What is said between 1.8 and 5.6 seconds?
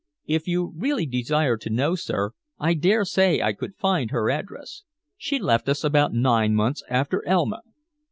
sir, I dare say I could find her address. She